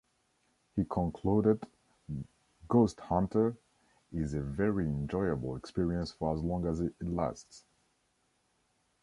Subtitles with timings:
[0.75, 1.63] He concluded
[2.67, 3.55] "Ghosthunter"
[4.11, 7.65] is a very enjoyable experience for as long as it lasts.